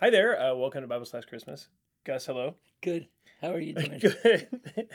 Hi 0.00 0.08
there. 0.10 0.40
Uh, 0.40 0.54
welcome 0.54 0.80
to 0.80 0.86
Bible 0.88 1.04
slash 1.04 1.24
Christmas. 1.26 1.68
Gus, 2.04 2.24
hello. 2.24 2.54
Good. 2.80 3.08
How 3.42 3.50
are 3.52 3.60
you 3.60 3.74
doing? 3.74 3.98
Good. 4.00 4.48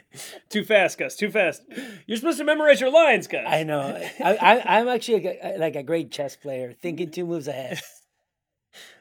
too 0.50 0.64
fast, 0.64 0.98
Gus. 0.98 1.16
Too 1.16 1.30
fast. 1.30 1.62
You're 2.08 2.18
supposed 2.18 2.40
to 2.40 2.44
memorize 2.44 2.82
your 2.82 2.92
lines, 2.92 3.28
Gus. 3.28 3.46
I 3.48 3.64
know. 3.64 3.82
I, 4.24 4.36
I, 4.36 4.80
I'm 4.80 4.88
actually 4.88 5.28
a, 5.28 5.58
like 5.60 5.76
a 5.76 5.84
great 5.84 6.12
chess 6.12 6.36
player, 6.36 6.74
thinking 6.74 7.12
two 7.12 7.26
moves 7.26 7.48
ahead. 7.48 7.80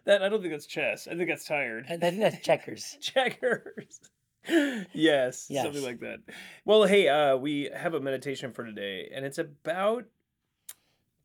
That 0.05 0.23
I 0.23 0.29
don't 0.29 0.41
think 0.41 0.53
that's 0.53 0.67
chess. 0.67 1.09
I 1.11 1.17
think 1.17 1.29
that's 1.29 1.47
tired. 1.47 1.87
I 1.89 1.97
think 1.97 2.21
that's 2.21 2.39
checkers. 2.41 2.97
Checkers. 3.01 3.99
yes, 4.47 5.47
Yes. 5.49 5.65
something 5.65 5.83
like 5.83 5.99
that. 6.01 6.19
Well, 6.65 6.85
hey, 6.85 7.09
uh, 7.09 7.37
we 7.39 7.71
have 7.75 7.95
a 7.95 8.01
meditation 8.01 8.53
for 8.53 8.65
today, 8.65 9.11
and 9.13 9.25
it's 9.25 9.39
about 9.39 10.05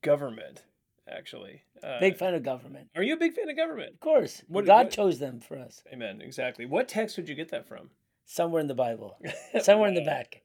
government. 0.02 0.64
Actually, 1.12 1.64
uh, 1.84 2.00
Big 2.00 2.18
fan 2.18 2.34
of 2.36 2.44
government. 2.44 2.89
Are 2.96 3.04
you 3.04 3.14
a 3.14 3.18
big 3.18 3.34
fan 3.34 3.50
of 3.50 3.55
government? 3.55 3.94
Of 3.94 4.00
course. 4.00 4.44
What- 4.48 4.66
God 4.66 4.86
what- 4.88 4.92
chose 4.94 5.20
them 5.20 5.39
for 5.39 5.57
us. 5.57 5.84
Amen. 5.92 6.21
Exactly. 6.21 6.66
What 6.66 6.88
text 6.88 7.18
would 7.18 7.28
you 7.29 7.36
get 7.36 7.50
that 7.50 7.68
from? 7.68 7.89
Somewhere 8.25 8.61
in 8.61 8.68
the 8.68 8.75
Bible. 8.75 9.18
Somewhere 9.61 9.88
in 9.89 9.96
the 9.96 10.06
back. 10.06 10.43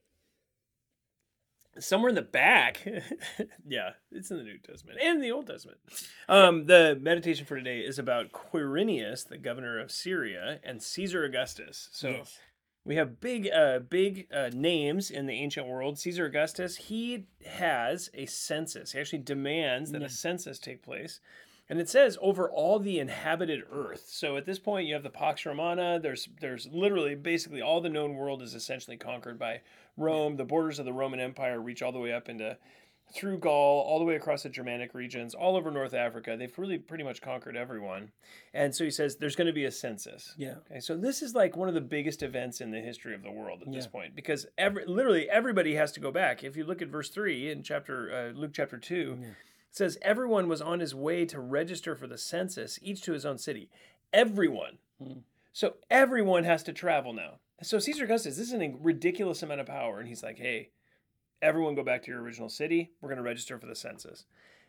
somewhere 1.80 2.08
in 2.08 2.14
the 2.14 2.22
back 2.22 2.86
yeah 3.66 3.90
it's 4.12 4.30
in 4.30 4.36
the 4.36 4.44
new 4.44 4.58
testament 4.58 4.96
and 5.02 5.20
the 5.20 5.32
old 5.32 5.44
testament 5.44 5.76
um, 6.28 6.66
the 6.66 6.96
meditation 7.02 7.44
for 7.44 7.56
today 7.56 7.80
is 7.80 7.98
about 7.98 8.30
quirinius 8.30 9.26
the 9.26 9.36
governor 9.36 9.80
of 9.80 9.90
syria 9.90 10.60
and 10.62 10.80
caesar 10.80 11.24
augustus 11.24 11.88
so 11.90 12.10
Yes. 12.10 12.38
We 12.84 12.96
have 12.96 13.20
big 13.20 13.48
uh, 13.50 13.78
big 13.78 14.26
uh, 14.32 14.50
names 14.52 15.10
in 15.10 15.26
the 15.26 15.32
ancient 15.34 15.66
world 15.66 15.98
caesar 15.98 16.26
augustus 16.26 16.76
he 16.76 17.26
has 17.46 18.10
a 18.14 18.26
census 18.26 18.92
he 18.92 18.98
actually 19.00 19.18
demands 19.18 19.90
that 19.92 20.00
Yeah. 20.02 20.06
a 20.06 20.10
census 20.10 20.58
take 20.58 20.82
place 20.82 21.20
and 21.68 21.80
it 21.80 21.88
says 21.88 22.18
over 22.20 22.50
all 22.50 22.78
the 22.78 22.98
inhabited 22.98 23.62
earth. 23.72 24.04
So 24.08 24.36
at 24.36 24.44
this 24.44 24.58
point, 24.58 24.86
you 24.86 24.92
have 24.92 25.02
the 25.02 25.08
Pax 25.08 25.46
Romana. 25.46 25.98
There's 25.98 26.28
there's 26.38 26.68
literally 26.70 27.14
basically 27.14 27.62
all 27.62 27.80
the 27.80 27.88
known 27.88 28.16
world 28.16 28.42
is 28.42 28.54
essentially 28.54 28.98
conquered 28.98 29.38
by 29.38 29.62
Rome. 29.96 30.36
The 30.36 30.44
borders 30.44 30.78
of 30.78 30.84
the 30.84 30.92
Roman 30.92 31.20
Empire 31.20 31.58
reach 31.58 31.80
all 31.80 31.90
the 31.90 31.98
way 31.98 32.12
up 32.12 32.28
into 32.28 32.58
through 33.12 33.38
Gaul, 33.38 33.80
all 33.82 33.98
the 33.98 34.04
way 34.04 34.16
across 34.16 34.42
the 34.42 34.48
Germanic 34.48 34.92
regions, 34.94 35.34
all 35.34 35.56
over 35.56 35.70
North 35.70 35.94
Africa. 35.94 36.36
They've 36.38 36.56
really 36.58 36.78
pretty 36.78 37.04
much 37.04 37.20
conquered 37.22 37.56
everyone. 37.56 38.10
And 38.52 38.74
so 38.74 38.82
he 38.84 38.90
says 38.90 39.16
there's 39.16 39.36
going 39.36 39.46
to 39.46 39.52
be 39.52 39.66
a 39.66 39.70
census. 39.70 40.34
Yeah. 40.36 40.54
Okay, 40.70 40.80
so 40.80 40.96
this 40.96 41.22
is 41.22 41.34
like 41.34 41.56
one 41.56 41.68
of 41.68 41.74
the 41.74 41.80
biggest 41.80 42.22
events 42.22 42.60
in 42.60 42.70
the 42.70 42.80
history 42.80 43.14
of 43.14 43.22
the 43.22 43.30
world 43.30 43.62
at 43.64 43.72
this 43.72 43.86
point 43.86 44.16
because 44.16 44.46
every 44.58 44.84
literally 44.86 45.28
everybody 45.30 45.74
has 45.74 45.92
to 45.92 46.00
go 46.00 46.10
back. 46.10 46.42
If 46.42 46.56
you 46.56 46.64
look 46.64 46.82
at 46.82 46.88
verse 46.88 47.08
three 47.10 47.50
in 47.50 47.62
chapter 47.62 48.12
uh, 48.34 48.38
Luke 48.38 48.52
chapter 48.52 48.78
two, 48.78 49.18
Yeah. 49.20 49.28
it 49.28 49.34
says 49.70 49.96
everyone 50.02 50.48
was 50.48 50.60
on 50.60 50.80
his 50.80 50.94
way 50.94 51.24
to 51.26 51.38
register 51.40 51.94
for 51.94 52.06
the 52.06 52.18
census, 52.18 52.78
each 52.82 53.02
to 53.02 53.12
his 53.12 53.24
own 53.24 53.38
city. 53.38 53.70
Everyone. 54.12 54.78
Hmm. 55.00 55.18
So 55.52 55.74
everyone 55.90 56.42
has 56.44 56.62
to 56.64 56.72
travel 56.72 57.12
now. 57.12 57.34
So 57.62 57.78
Caesar 57.78 58.04
Augustus, 58.04 58.36
this 58.36 58.48
is 58.52 58.54
a 58.60 58.74
ridiculous 58.80 59.42
amount 59.42 59.60
of 59.60 59.66
power, 59.66 60.00
and 60.00 60.08
he's 60.08 60.22
like, 60.24 60.38
"Hey, 60.38 60.70
everyone 61.44 61.74
go 61.76 61.84
back 61.84 62.02
to 62.02 62.10
your 62.10 62.22
original 62.22 62.48
city. 62.48 62.90
We're 63.00 63.10
going 63.10 63.18
to 63.18 63.22
register 63.22 63.58
for 63.58 63.66
the 63.66 63.76
census." 63.76 64.26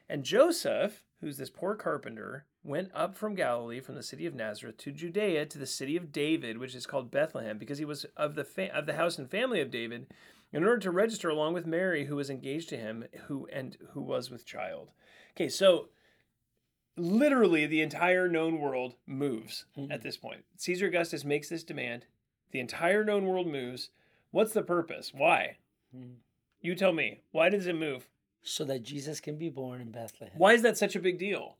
And 0.07 0.23
Joseph, 0.23 1.03
who's 1.21 1.37
this 1.37 1.49
poor 1.49 1.73
carpenter, 1.75 2.45
went 2.63 2.91
up 2.93 3.15
from 3.15 3.33
Galilee, 3.33 3.79
from 3.79 3.95
the 3.95 4.03
city 4.03 4.27
of 4.27 4.35
Nazareth 4.35 4.77
to 4.77 4.91
Judea, 4.91 5.47
to 5.47 5.57
the 5.57 5.65
city 5.65 5.95
of 5.97 6.11
David, 6.11 6.59
which 6.59 6.75
is 6.75 6.85
called 6.85 7.09
Bethlehem, 7.09 7.57
because 7.57 7.79
he 7.79 7.85
was 7.85 8.05
of 8.15 8.35
the 8.35 8.43
fa- 8.43 8.75
of 8.75 8.85
the 8.85 8.93
house 8.93 9.17
and 9.17 9.29
family 9.29 9.61
of 9.61 9.71
David, 9.71 10.07
in 10.51 10.63
order 10.63 10.77
to 10.77 10.91
register 10.91 11.29
along 11.29 11.53
with 11.53 11.65
Mary, 11.65 12.05
who 12.05 12.15
was 12.15 12.29
engaged 12.29 12.69
to 12.69 12.77
him, 12.77 13.05
who 13.27 13.47
and 13.47 13.77
who 13.91 14.01
was 14.01 14.29
with 14.29 14.45
child. 14.45 14.91
Okay, 15.31 15.49
so 15.49 15.89
literally 16.97 17.65
the 17.65 17.81
entire 17.81 18.29
known 18.29 18.59
world 18.59 18.95
moves 19.05 19.65
Mhm. 19.77 19.91
at 19.91 20.01
this 20.01 20.17
point. 20.17 20.45
Caesar 20.57 20.87
Augustus 20.87 21.25
makes 21.25 21.49
this 21.49 21.63
demand. 21.63 22.05
The 22.51 22.59
entire 22.59 23.03
known 23.03 23.25
world 23.25 23.47
moves. 23.47 23.89
What's 24.31 24.53
the 24.53 24.63
purpose? 24.63 25.13
Why? 25.13 25.57
Mm. 25.95 26.17
You 26.65 26.73
tell 26.73 26.93
me. 26.93 27.21
Why 27.31 27.49
does 27.49 27.67
it 27.67 27.75
move? 27.75 28.07
So 28.41 28.63
that 28.65 28.83
Jesus 28.83 29.19
can 29.19 29.37
be 29.37 29.49
born 29.49 29.81
in 29.81 29.91
Bethlehem. 29.91 30.33
Why 30.35 30.53
is 30.53 30.63
that 30.63 30.77
such 30.77 30.95
a 30.95 30.99
big 30.99 31.19
deal? 31.19 31.57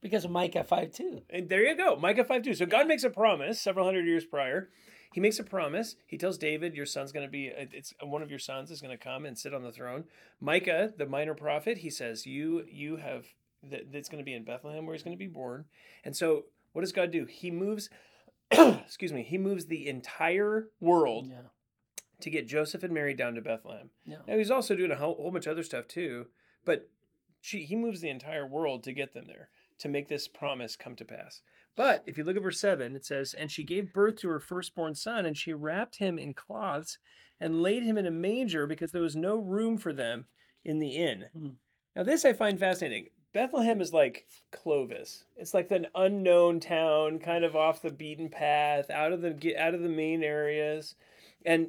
Because 0.00 0.24
of 0.24 0.32
Micah 0.32 0.64
5 0.64 0.90
2. 0.90 1.22
And 1.30 1.48
there 1.48 1.64
you 1.64 1.76
go. 1.76 1.94
Micah 1.94 2.24
5 2.24 2.42
2. 2.42 2.54
So 2.54 2.66
God 2.66 2.88
makes 2.88 3.04
a 3.04 3.10
promise 3.10 3.60
several 3.60 3.86
hundred 3.86 4.06
years 4.06 4.24
prior. 4.24 4.70
He 5.12 5.20
makes 5.20 5.38
a 5.38 5.44
promise. 5.44 5.94
He 6.06 6.18
tells 6.18 6.38
David, 6.38 6.74
Your 6.74 6.86
son's 6.86 7.12
going 7.12 7.26
to 7.26 7.30
be, 7.30 7.52
it's 7.56 7.94
one 8.02 8.22
of 8.22 8.30
your 8.30 8.38
sons 8.40 8.70
is 8.72 8.80
going 8.80 8.96
to 8.96 9.02
come 9.02 9.26
and 9.26 9.38
sit 9.38 9.54
on 9.54 9.62
the 9.62 9.70
throne. 9.70 10.04
Micah, 10.40 10.92
the 10.96 11.06
minor 11.06 11.34
prophet, 11.34 11.78
he 11.78 11.90
says, 11.90 12.26
You, 12.26 12.64
you 12.68 12.96
have, 12.96 13.26
that's 13.62 14.08
going 14.08 14.18
to 14.18 14.24
be 14.24 14.34
in 14.34 14.44
Bethlehem 14.44 14.86
where 14.86 14.94
he's 14.94 15.04
going 15.04 15.16
to 15.16 15.24
be 15.24 15.28
born. 15.28 15.66
And 16.04 16.16
so 16.16 16.46
what 16.72 16.80
does 16.80 16.92
God 16.92 17.12
do? 17.12 17.26
He 17.26 17.52
moves, 17.52 17.90
excuse 18.50 19.12
me, 19.12 19.22
he 19.22 19.38
moves 19.38 19.66
the 19.66 19.86
entire 19.86 20.68
world 20.80 21.28
Yeah. 21.28 21.42
To 22.22 22.30
get 22.30 22.48
Joseph 22.48 22.82
and 22.82 22.92
Mary 22.92 23.14
down 23.14 23.34
to 23.34 23.40
Bethlehem. 23.40 23.90
Yeah. 24.06 24.18
Now 24.26 24.38
he's 24.38 24.50
also 24.50 24.74
doing 24.74 24.90
a 24.90 24.96
whole, 24.96 25.14
whole 25.14 25.30
bunch 25.30 25.46
of 25.46 25.52
other 25.52 25.62
stuff 25.62 25.88
too, 25.88 26.26
but 26.64 26.88
she, 27.40 27.64
he 27.64 27.76
moves 27.76 28.00
the 28.00 28.10
entire 28.10 28.46
world 28.46 28.84
to 28.84 28.92
get 28.92 29.14
them 29.14 29.24
there 29.26 29.48
to 29.78 29.88
make 29.88 30.08
this 30.08 30.28
promise 30.28 30.76
come 30.76 30.94
to 30.96 31.04
pass. 31.04 31.42
But 31.74 32.02
if 32.06 32.16
you 32.16 32.24
look 32.24 32.36
at 32.36 32.42
verse 32.42 32.60
7, 32.60 32.94
it 32.94 33.04
says, 33.04 33.34
And 33.34 33.50
she 33.50 33.64
gave 33.64 33.92
birth 33.92 34.16
to 34.16 34.28
her 34.28 34.40
firstborn 34.40 34.94
son, 34.94 35.26
and 35.26 35.36
she 35.36 35.52
wrapped 35.52 35.96
him 35.96 36.18
in 36.18 36.34
cloths 36.34 36.98
and 37.40 37.62
laid 37.62 37.82
him 37.82 37.98
in 37.98 38.06
a 38.06 38.10
manger 38.10 38.66
because 38.66 38.92
there 38.92 39.02
was 39.02 39.16
no 39.16 39.36
room 39.36 39.78
for 39.78 39.92
them 39.92 40.26
in 40.64 40.78
the 40.78 40.96
inn. 40.96 41.24
Hmm. 41.36 41.48
Now, 41.96 42.04
this 42.04 42.24
I 42.24 42.32
find 42.32 42.58
fascinating. 42.58 43.06
Bethlehem 43.32 43.80
is 43.80 43.92
like 43.92 44.26
Clovis. 44.50 45.24
It's 45.36 45.54
like 45.54 45.70
an 45.70 45.86
unknown 45.94 46.60
town, 46.60 47.18
kind 47.18 47.44
of 47.44 47.56
off 47.56 47.82
the 47.82 47.90
beaten 47.90 48.28
path, 48.28 48.90
out 48.90 49.12
of 49.12 49.22
the 49.22 49.30
get 49.30 49.56
out 49.56 49.74
of 49.74 49.80
the 49.80 49.88
main 49.88 50.22
areas, 50.22 50.94
and 51.44 51.68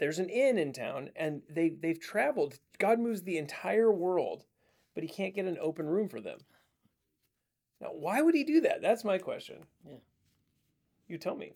there's 0.00 0.18
an 0.18 0.28
inn 0.28 0.58
in 0.58 0.72
town, 0.72 1.10
and 1.14 1.42
they 1.48 1.68
they've 1.68 2.00
traveled. 2.00 2.58
God 2.78 2.98
moves 2.98 3.22
the 3.22 3.38
entire 3.38 3.92
world, 3.92 4.44
but 4.94 5.04
He 5.04 5.08
can't 5.08 5.34
get 5.34 5.44
an 5.44 5.58
open 5.60 5.86
room 5.86 6.08
for 6.08 6.20
them. 6.20 6.38
Now, 7.80 7.90
why 7.92 8.20
would 8.22 8.34
He 8.34 8.42
do 8.42 8.60
that? 8.62 8.82
That's 8.82 9.04
my 9.04 9.18
question. 9.18 9.58
Yeah. 9.86 9.96
You 11.06 11.18
tell 11.18 11.36
me. 11.36 11.52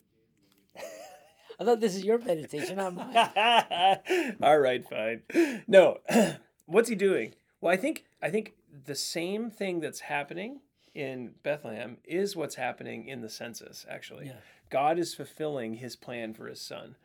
I 1.59 1.65
thought 1.65 1.81
this 1.81 1.95
is 1.95 2.05
your 2.05 2.19
meditation, 2.19 2.77
not 2.77 2.95
mine. 2.95 4.35
All 4.43 4.59
right, 4.59 4.85
fine. 4.89 5.23
No, 5.69 5.99
what's 6.67 6.89
he 6.89 6.97
doing? 6.97 7.35
Well, 7.61 7.73
I 7.73 7.77
think 7.77 8.05
I 8.21 8.29
think 8.31 8.55
the 8.87 8.97
same 8.97 9.51
thing 9.51 9.81
that's 9.81 10.01
happening 10.01 10.61
in 10.95 11.33
Bethlehem 11.45 11.99
is 12.05 12.35
what's 12.37 12.57
happening 12.57 13.07
in 13.07 13.21
the 13.21 13.29
census. 13.29 13.87
Actually, 13.89 14.27
Yeah. 14.27 14.33
God 14.71 14.99
is 14.99 15.15
fulfilling 15.15 15.75
His 15.75 15.95
plan 15.95 16.35
for 16.35 16.49
His 16.49 16.61
Son. 16.61 16.97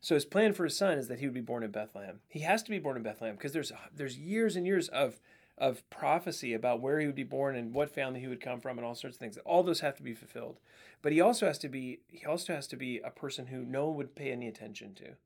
So 0.00 0.14
His 0.14 0.24
plan 0.24 0.52
for 0.52 0.64
His 0.64 0.76
Son 0.76 0.98
is 0.98 1.08
that 1.08 1.18
He 1.18 1.26
would 1.26 1.34
be 1.34 1.40
born 1.40 1.62
in 1.62 1.70
Bethlehem. 1.70 2.20
He 2.28 2.40
has 2.40 2.62
to 2.64 2.70
be 2.70 2.78
born 2.78 2.96
in 2.96 3.02
Bethlehem 3.02 3.36
because 3.36 3.52
there's 3.52 3.72
there's 3.94 4.18
years 4.18 4.56
and 4.56 4.66
years 4.66 4.88
of 4.88 5.20
of 5.58 5.88
prophecy 5.90 6.54
about 6.54 6.80
where 6.80 7.00
he 7.00 7.06
would 7.06 7.14
be 7.14 7.24
born 7.24 7.56
and 7.56 7.74
what 7.74 7.92
family 7.92 8.20
he 8.20 8.28
would 8.28 8.40
come 8.40 8.60
from 8.60 8.78
and 8.78 8.86
all 8.86 8.94
sorts 8.94 9.16
of 9.16 9.20
things. 9.20 9.38
All 9.38 9.62
those 9.62 9.80
have 9.80 9.96
to 9.96 10.02
be 10.02 10.14
fulfilled. 10.14 10.60
But 11.02 11.12
he 11.12 11.20
also 11.20 11.46
has 11.46 11.58
to 11.58 11.68
be 11.68 12.00
he 12.08 12.24
also 12.24 12.54
has 12.54 12.66
to 12.68 12.76
be 12.76 12.98
a 12.98 13.10
person 13.10 13.46
who 13.46 13.64
no 13.64 13.88
one 13.88 13.96
would 13.96 14.14
pay 14.14 14.30
any 14.30 14.48
attention 14.48 14.94
to. 14.94 15.16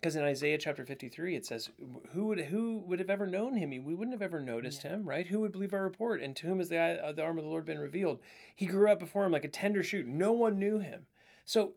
Because 0.00 0.16
in 0.16 0.24
Isaiah 0.24 0.58
chapter 0.58 0.84
53 0.84 1.36
it 1.36 1.46
says 1.46 1.70
who 2.12 2.26
would 2.26 2.40
who 2.40 2.78
would 2.86 2.98
have 2.98 3.10
ever 3.10 3.26
known 3.26 3.56
him? 3.56 3.70
We 3.70 3.94
wouldn't 3.94 4.14
have 4.14 4.22
ever 4.22 4.40
noticed 4.40 4.82
him, 4.82 5.08
right? 5.08 5.26
Who 5.26 5.40
would 5.40 5.52
believe 5.52 5.74
our 5.74 5.84
report? 5.84 6.22
And 6.22 6.34
to 6.36 6.46
whom 6.46 6.58
has 6.58 6.68
the 6.68 6.80
eye, 6.80 7.12
the 7.12 7.22
arm 7.22 7.38
of 7.38 7.44
the 7.44 7.50
Lord 7.50 7.64
been 7.64 7.78
revealed? 7.78 8.20
He 8.54 8.66
grew 8.66 8.90
up 8.90 8.98
before 8.98 9.24
him 9.24 9.32
like 9.32 9.44
a 9.44 9.48
tender 9.48 9.82
shoot. 9.82 10.06
No 10.06 10.32
one 10.32 10.58
knew 10.58 10.78
him. 10.78 11.06
So 11.44 11.74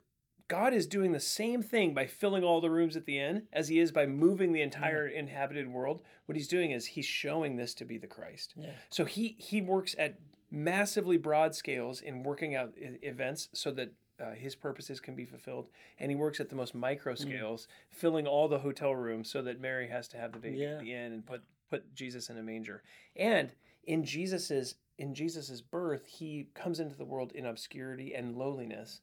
God 0.50 0.74
is 0.74 0.86
doing 0.88 1.12
the 1.14 1.20
same 1.20 1.62
thing 1.62 1.94
by 1.94 2.06
filling 2.08 2.44
all 2.44 2.60
the 2.60 2.70
rooms 2.72 2.98
at 2.98 3.06
the 3.06 3.18
end 3.20 3.44
as 3.54 3.70
he 3.70 3.80
is 3.80 3.92
by 3.94 4.06
moving 4.06 4.52
the 4.52 4.62
entire 4.62 5.08
inhabited 5.08 5.68
world. 5.72 6.02
What 6.26 6.36
he's 6.36 6.48
doing 6.48 6.72
is 6.72 6.86
he's 6.88 7.06
showing 7.06 7.56
this 7.56 7.74
to 7.76 7.86
be 7.86 7.98
the 7.98 8.08
Christ. 8.08 8.56
Yeah. 8.58 8.72
So 8.90 9.06
he 9.06 9.36
he 9.38 9.62
works 9.62 9.96
at 9.98 10.16
massively 10.52 11.18
broad 11.18 11.56
scales 11.56 12.02
in 12.02 12.24
working 12.24 12.56
out 12.56 12.74
events 12.76 13.50
so 13.54 13.72
that 13.72 13.94
uh, 14.20 14.32
his 14.34 14.56
purposes 14.56 15.00
can 15.00 15.16
be 15.16 15.24
fulfilled, 15.24 15.70
and 16.00 16.12
he 16.12 16.16
works 16.16 16.40
at 16.42 16.50
the 16.50 16.56
most 16.56 16.76
micro 16.76 17.16
scales, 17.16 17.68
filling 17.90 18.28
all 18.28 18.50
the 18.50 18.60
hotel 18.60 18.94
rooms 18.94 19.30
so 19.32 19.42
that 19.42 19.62
Mary 19.62 19.88
has 19.88 20.08
to 20.10 20.18
have 20.18 20.34
the 20.34 20.40
baby 20.40 20.58
Yeah. 20.58 20.74
at 20.74 20.80
the 20.82 20.94
end 20.94 21.14
and 21.14 21.26
put 21.26 21.44
put 21.70 21.94
Jesus 21.96 22.30
in 22.30 22.38
a 22.38 22.44
manger. 22.44 22.82
And 23.16 23.52
in 23.86 24.04
Jesus's 24.04 24.76
in 24.98 25.14
Jesus's 25.14 25.62
birth, 25.62 26.06
he 26.08 26.48
comes 26.56 26.80
into 26.80 26.96
the 26.98 27.06
world 27.06 27.32
in 27.34 27.46
obscurity 27.46 28.14
and 28.16 28.36
lowliness, 28.36 29.02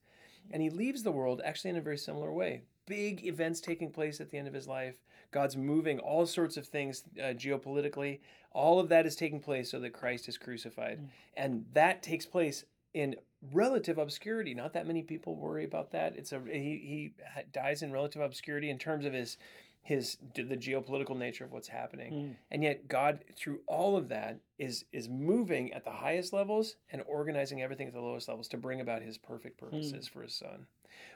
and 0.51 0.63
he 0.63 0.71
leaves 0.71 1.03
the 1.03 1.13
world 1.13 1.41
actually 1.45 1.71
in 1.71 1.77
a 1.77 1.83
very 1.83 1.99
similar 1.99 2.33
way. 2.33 2.63
Big 2.87 3.25
events 3.27 3.61
taking 3.61 3.91
place 3.91 4.21
at 4.21 4.31
the 4.31 4.39
end 4.39 4.49
of 4.49 4.55
his 4.55 4.69
life. 4.69 4.97
God's 5.33 5.57
moving 5.57 5.99
all 5.99 6.25
sorts 6.25 6.57
of 6.57 6.67
things 6.67 7.03
uh, 7.19 7.35
geopolitically. 7.35 8.21
All 8.53 8.79
of 8.79 8.89
that 8.89 9.07
is 9.07 9.17
taking 9.17 9.41
place 9.41 9.71
so 9.71 9.81
that 9.81 9.93
Christ 9.93 10.29
is 10.29 10.39
crucified. 10.39 11.09
And 11.37 11.65
that 11.73 12.03
takes 12.03 12.25
place 12.25 12.65
in 12.95 13.17
relative 13.53 13.99
obscurity. 13.99 14.55
Not 14.55 14.73
that 14.73 14.87
many 14.87 15.03
people 15.03 15.37
worry 15.37 15.65
about 15.65 15.91
that. 15.93 16.17
It's 16.17 16.33
a 16.33 16.41
he, 16.51 17.13
he 17.31 17.43
dies 17.53 17.83
in 17.83 17.93
relative 17.93 18.23
obscurity 18.23 18.71
in 18.71 18.79
terms 18.79 19.05
of 19.05 19.13
his 19.13 19.37
his 19.87 20.17
the 20.35 20.57
geopolitical 20.57 21.17
nature 21.17 21.45
of 21.45 21.53
what's 21.53 21.69
happening. 21.69 22.13
Mm. 22.13 22.35
And 22.51 22.63
yet 22.65 22.89
God 22.89 23.21
through 23.37 23.61
all 23.69 23.97
of 23.97 24.09
that 24.09 24.41
is 24.59 24.85
is 24.93 25.09
moving 25.09 25.73
at 25.73 25.85
the 25.85 25.93
highest 25.93 26.33
levels 26.33 26.75
and 26.91 27.03
organizing 27.07 27.63
everything 27.63 27.87
at 27.87 27.95
the 27.95 28.01
lowest 28.01 28.27
levels 28.27 28.49
to 28.49 28.57
bring 28.57 28.81
about 28.81 29.03
his 29.03 29.17
perfect 29.17 29.59
purposes 29.59 30.09
for 30.09 30.23
his 30.23 30.35
son. 30.35 30.67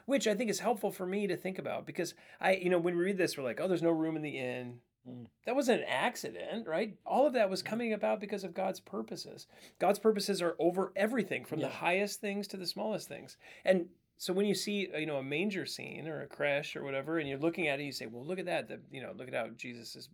Which 0.05 0.25
I 0.25 0.35
think 0.35 0.49
is 0.49 0.59
helpful 0.59 0.89
for 0.91 1.05
me 1.05 1.27
to 1.27 1.35
think 1.35 1.59
about 1.59 1.85
because 1.85 2.13
I 2.39 2.53
you 2.55 2.69
know 2.69 2.79
when 2.79 2.95
we 2.95 3.03
read 3.03 3.17
this 3.17 3.37
we're 3.37 3.43
like, 3.43 3.59
oh 3.59 3.67
there's 3.67 3.81
no 3.81 3.91
room 3.91 4.15
in 4.15 4.21
the 4.21 4.37
inn. 4.39 4.79
Mm. 5.05 5.25
That 5.45 5.55
wasn't 5.55 5.81
an 5.81 5.87
accident, 5.89 6.65
right? 6.65 6.95
All 7.05 7.27
of 7.27 7.33
that 7.33 7.49
was 7.49 7.61
coming 7.61 7.91
about 7.91 8.21
because 8.21 8.45
of 8.45 8.53
God's 8.53 8.79
purposes. 8.79 9.47
God's 9.79 9.99
purposes 9.99 10.41
are 10.41 10.55
over 10.59 10.93
everything 10.95 11.43
from 11.43 11.59
Yeah. 11.59 11.67
the 11.67 11.73
highest 11.73 12.21
things 12.21 12.47
to 12.49 12.57
the 12.57 12.67
smallest 12.67 13.09
things. 13.09 13.35
And 13.65 13.89
so 14.21 14.33
when 14.33 14.45
you 14.45 14.53
see 14.53 14.87
uh, 14.93 14.99
you 14.99 15.07
know 15.07 15.17
a 15.17 15.23
manger 15.23 15.65
scene 15.65 16.07
or 16.07 16.21
a 16.21 16.27
crèche 16.27 16.75
or 16.75 16.83
whatever, 16.83 17.17
and 17.17 17.27
you're 17.27 17.39
looking 17.39 17.67
at 17.67 17.79
it, 17.79 17.83
you 17.85 17.91
say, 17.91 18.05
"Well, 18.05 18.23
look 18.23 18.37
at 18.37 18.45
that! 18.45 18.67
The 18.67 18.79
you 18.91 19.01
know 19.01 19.13
look 19.17 19.27
at 19.27 19.33
how 19.33 19.47
Jesus 19.57 19.95
is 19.95 20.09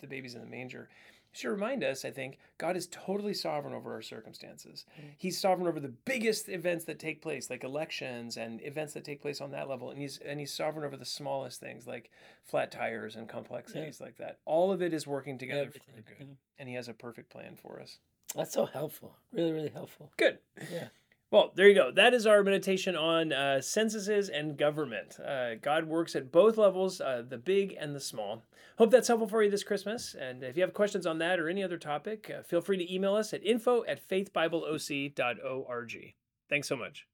the 0.00 0.06
baby's 0.06 0.34
in 0.34 0.40
the 0.40 0.46
manger." 0.46 0.88
It 1.32 1.38
should 1.38 1.50
remind 1.50 1.84
us, 1.84 2.04
I 2.06 2.10
think, 2.10 2.38
God 2.58 2.74
is 2.76 2.88
totally 2.90 3.34
sovereign 3.34 3.74
over 3.74 3.92
our 3.92 4.00
circumstances. 4.02 4.84
Mm. 4.98 5.10
He's 5.18 5.38
sovereign 5.38 5.68
over 5.68 5.78
the 5.78 5.92
biggest 6.04 6.48
events 6.48 6.86
that 6.86 6.98
take 6.98 7.20
place, 7.22 7.50
like 7.50 7.62
elections 7.62 8.36
and 8.38 8.60
events 8.64 8.94
that 8.94 9.04
take 9.04 9.20
place 9.22 9.40
on 9.42 9.50
that 9.52 9.68
level, 9.68 9.90
and 9.90 10.00
he's 10.00 10.16
and 10.24 10.40
he's 10.40 10.52
sovereign 10.54 10.86
over 10.86 10.96
the 10.96 11.04
smallest 11.04 11.60
things, 11.60 11.86
like 11.86 12.10
flat 12.46 12.72
tires 12.72 13.14
and 13.14 13.28
complex 13.28 13.72
Yeah. 13.74 13.82
things 13.82 14.00
like 14.00 14.16
that. 14.16 14.38
All 14.46 14.72
of 14.72 14.80
it 14.80 14.94
is 14.94 15.06
working 15.06 15.36
together 15.36 15.70
for 15.70 15.78
Everything. 15.86 16.04
good, 16.18 16.26
yeah. 16.28 16.34
and 16.58 16.68
He 16.68 16.74
has 16.76 16.88
a 16.88 16.94
perfect 16.94 17.28
plan 17.30 17.56
for 17.56 17.78
us. 17.78 17.98
That's 18.34 18.54
so 18.54 18.64
helpful. 18.64 19.16
Really, 19.32 19.52
really 19.52 19.68
helpful. 19.70 20.10
Good. 20.16 20.38
Yeah. 20.72 20.88
Well, 21.30 21.52
there 21.54 21.68
you 21.68 21.76
go. 21.76 21.92
That 21.92 22.12
is 22.12 22.26
our 22.26 22.42
meditation 22.42 22.96
on 22.96 23.32
uh, 23.32 23.60
censuses 23.60 24.28
and 24.28 24.58
government. 24.58 25.20
Uh, 25.20 25.54
God 25.54 25.84
works 25.84 26.16
at 26.16 26.32
both 26.32 26.58
levels, 26.58 27.00
uh, 27.00 27.22
the 27.26 27.38
big 27.38 27.76
and 27.78 27.94
the 27.94 28.00
small. 28.00 28.42
Hope 28.78 28.90
that's 28.90 29.06
helpful 29.06 29.28
for 29.28 29.42
you 29.42 29.50
this 29.50 29.62
Christmas. 29.62 30.16
And 30.18 30.42
if 30.42 30.56
you 30.56 30.62
have 30.62 30.74
questions 30.74 31.06
on 31.06 31.18
that 31.18 31.38
or 31.38 31.48
any 31.48 31.62
other 31.62 31.78
topic, 31.78 32.32
uh, 32.36 32.42
feel 32.42 32.60
free 32.60 32.78
to 32.78 32.92
email 32.92 33.14
us 33.14 33.32
at 33.32 33.46
info 33.46 33.84
at 33.84 34.06
faithbibleoc.org. 34.08 36.14
Thanks 36.48 36.68
so 36.68 36.76
much. 36.76 37.06